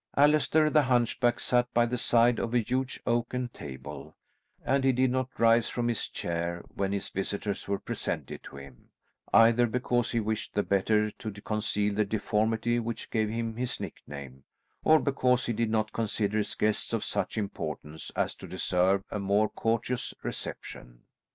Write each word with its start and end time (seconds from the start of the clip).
Allaster 0.17 0.71
the 0.73 0.81
Hunchback 0.81 1.39
sat 1.39 1.71
by 1.75 1.85
the 1.85 1.95
side 1.95 2.39
of 2.39 2.55
a 2.55 2.59
huge 2.59 2.99
oaken 3.05 3.49
table, 3.53 4.15
and 4.65 4.83
he 4.83 4.91
did 4.91 5.11
not 5.11 5.29
rise 5.39 5.69
from 5.69 5.87
his 5.89 6.07
chair 6.07 6.63
when 6.73 6.91
his 6.91 7.09
visitors 7.09 7.67
were 7.67 7.77
presented 7.77 8.41
to 8.41 8.55
him, 8.57 8.89
either 9.31 9.67
because 9.67 10.09
he 10.09 10.19
wished 10.19 10.55
the 10.55 10.63
better 10.63 11.11
to 11.11 11.31
conceal 11.33 11.93
the 11.93 12.03
deformity 12.03 12.79
which 12.79 13.11
gave 13.11 13.29
him 13.29 13.57
his 13.57 13.79
nickname, 13.79 14.43
or 14.83 14.99
because 14.99 15.45
he 15.45 15.53
did 15.53 15.69
not 15.69 15.93
consider 15.93 16.39
his 16.39 16.55
guests 16.55 16.93
of 16.93 17.05
such 17.05 17.37
importance 17.37 18.09
as 18.15 18.33
to 18.33 18.47
deserve 18.47 19.03
a 19.11 19.19
more 19.19 19.49
courteous 19.49 20.15
reception. 20.23 21.01